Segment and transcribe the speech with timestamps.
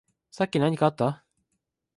[0.31, 1.23] さっき何かあった？